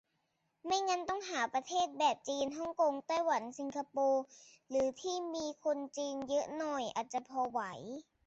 [0.65, 4.23] ไม่งั้นต้องหาประเทศแบบ จีน ฮ่องกง ไต้หวัน สิงคโปร์
[4.69, 7.61] หรือที่มีคนจีนเยอะหน่อย อาจจะพอไหว